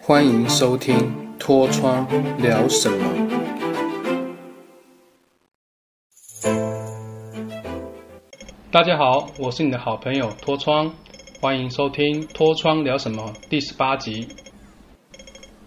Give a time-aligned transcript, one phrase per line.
[0.00, 0.96] 欢迎收听
[1.38, 2.06] 《脱窗
[2.38, 2.96] 聊什么》。
[8.70, 10.92] 大家好，我是你的好朋友脱窗，
[11.40, 14.28] 欢迎收听《脱窗聊什么》第十八集。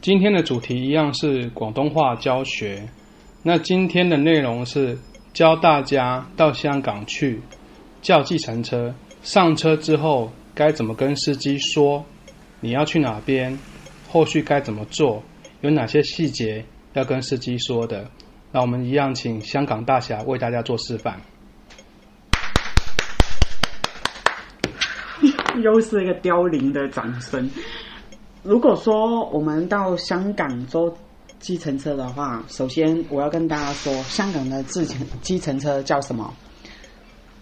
[0.00, 2.88] 今天的主题一样是广东话教学，
[3.42, 4.98] 那今天的内容是
[5.32, 7.40] 教大家到香港去
[8.00, 12.04] 叫计程车，上车之后该怎么跟司机说，
[12.62, 13.58] 你要去哪边。
[14.08, 15.22] 后续该怎么做？
[15.62, 18.08] 有哪些细节要跟司机说的？
[18.52, 21.20] 那我们一样，请香港大侠为大家做示范。
[25.62, 27.50] 又是一个凋零的掌声。
[28.42, 30.96] 如果说我们到香港坐
[31.40, 36.32] 计程车的话，首先我要跟大家说，香港的自程计程车叫什么？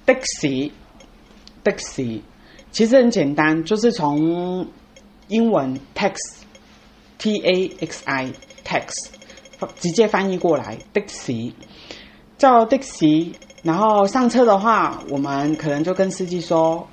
[0.07, 0.71] 的士，
[1.65, 2.21] 的士，
[2.71, 4.67] 其实很简单，就是从
[5.31, 6.17] 英文 tax。
[7.23, 8.33] T A X I
[8.65, 9.11] tax
[9.79, 11.53] 直接翻译过来的士
[12.39, 16.89] 叫的士，然后上车的话，我们可能就跟司机说：“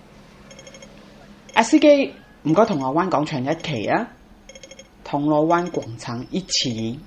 [1.56, 4.10] 阿司机，唔该，铜锣湾广场一起啊，
[5.06, 7.00] 铜锣湾广场一起。”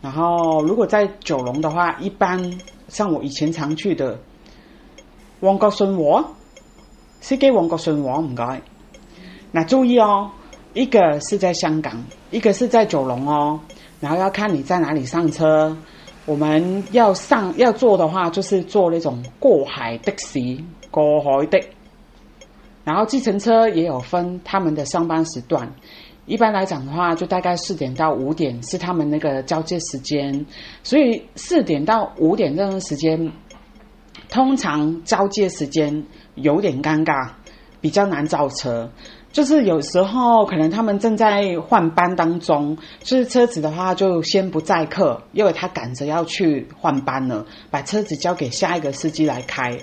[0.00, 4.18] 然后如果在九龙的话，一般像我以前常去的
[5.40, 6.24] 旺角信和，
[7.20, 8.62] 司机旺角信和唔该。
[9.56, 10.30] 那注意哦。
[10.74, 13.58] 一个是在香港，一个是在九龙哦，
[13.98, 15.74] 然后要看你在哪里上车。
[16.26, 20.38] 我们要上要坐的话，就是坐那种过海的士，
[20.90, 21.58] 过海的。
[22.84, 25.72] 然后计程车也有分他们的上班时段，
[26.26, 30.44] 一般来讲的话，就大概四点到五点是他们那个交接时间，
[30.82, 33.32] 所以四点到五点这段时间，
[34.28, 37.30] 通常交接时间有点尴尬，
[37.80, 38.90] 比较难造车。
[39.32, 49.76] 就是有时候可能他们正在换班当中，就是车子的话就先不载客，因为他赶着要去换班了，把车子交给下一个司机来开。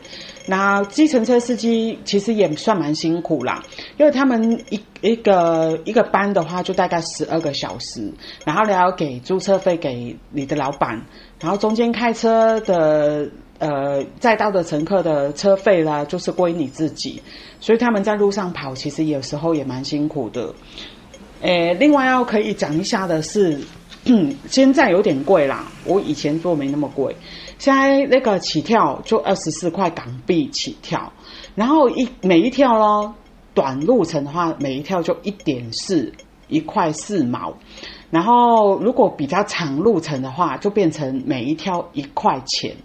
[0.47, 3.61] 那计程车司机其实也算蛮辛苦啦，
[3.97, 8.11] 因为他们一一个一个班的话就大概十二个小时，
[8.43, 10.99] 然后你要给租车费给你的老板，
[11.39, 13.29] 然后中间开车的。
[13.63, 17.21] 呃，载到的乘客的车费啦，就是归你自己，
[17.61, 20.53] 所以他们在路上跑，其实有时候也蛮辛苦的。
[21.39, 23.57] 诶，另外要可以讲一下的是，
[24.49, 27.15] 现在有点贵啦，我以前做没那么贵，
[27.57, 31.13] 现在那个起跳就二十四块港币起跳，
[31.55, 33.13] 然后一每一跳咯，
[33.53, 36.11] 短路程的话，每一跳就一点四
[36.53, 37.53] 一块四毛。
[38.09, 42.75] 然后，如果比较长路程的话，就变成每一条一块钱。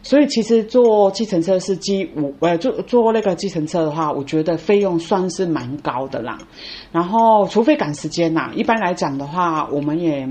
[0.00, 6.38] 所以，其实坐计程车司机，我呃坐坐那个计程车的话，我觉得费用算是蛮高的啦。
[6.92, 10.28] 然后，除非赶时间呐，一般来讲的话，我们也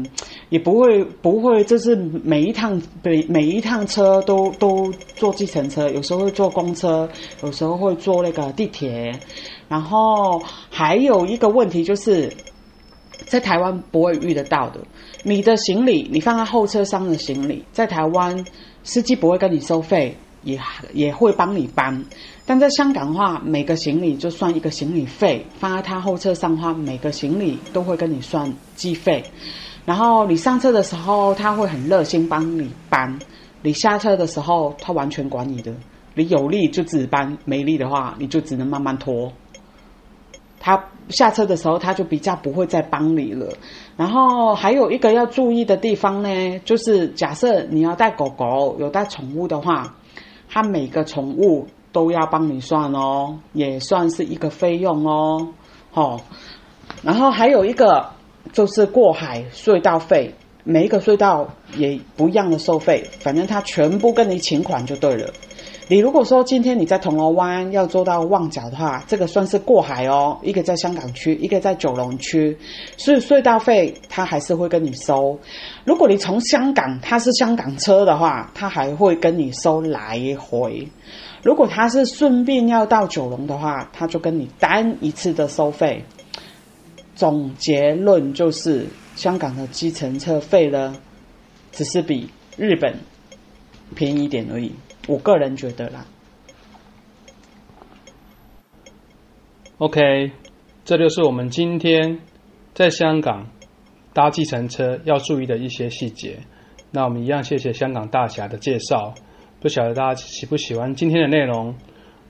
[0.48, 7.10] 也不会不会，就是每一趟每每一趟车都都坐计程车，有时候会坐公车，
[7.44, 9.12] 有时候会坐那个地铁。
[9.68, 12.32] 然后还有一个问题就是。
[13.36, 14.80] 在台湾不会遇得到的，
[15.24, 18.46] 你的行李，你放在后车厢的行李，在台湾
[18.86, 20.58] 司机不会跟你收费，也
[20.94, 22.06] 也会帮你搬。
[22.46, 29.22] 但在香港的话，每个行李就算一个行李费，放在他后车上的话，每个行李都会跟你算计费。
[29.84, 33.20] 然后你上车的时候，他会很热心帮你搬；
[33.62, 35.74] 你下车的时候，他完全管你的。
[36.14, 39.34] 你有力就只搬，没力的话，你就只能慢慢拖。
[40.66, 43.48] 他下车的时候，他就比较不会再帮你了。
[43.96, 49.96] 然后还有一个要注意的地方呢，就是假设你要带狗狗，有带宠物的话，
[50.50, 55.50] 他每个宠物都要帮你算哦，也算是一个费用哦。
[55.92, 56.20] 好，
[57.04, 58.10] 然后还有一个
[58.52, 60.34] 就是过海隧道费，
[60.64, 65.32] 每一个隧道也不一样的收费，反正他全部跟你请款就对了。
[65.88, 70.40] 你如果说今天你在铜锣湾要做到旺角的话，这个算是过海哦。
[70.42, 72.58] 一个在香港区，一个在九龙区，
[72.98, 75.40] 所以隧道费他还是会跟你收。
[75.84, 80.88] 如果你从香港，他是香港车的话，他还会跟你收来回。
[81.44, 86.04] 如果他是顺便要到九龙的话，他就跟你单一次的收费。
[87.14, 90.96] 总结论就是，香港的计程车费呢，
[91.72, 92.96] 只是比日本
[93.94, 94.74] 便宜一点而已。
[95.08, 96.06] 我个人觉得啦。
[99.78, 100.32] OK，
[100.84, 102.20] 这就是我们今天
[102.74, 103.48] 在香港
[104.14, 106.40] 搭计程车要注意的一些细节。
[106.92, 109.14] 那我们一样谢谢香港大侠的介绍。
[109.60, 111.76] 不晓得大家喜不喜欢今天的内容？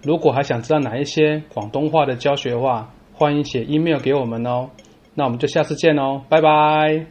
[0.01, 4.69] 如果还想知道哪一些广东话的教学话，欢迎写 email 给我们哦。
[5.13, 7.05] 那我们就下次见哦，拜拜。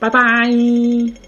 [0.00, 1.27] 拜拜。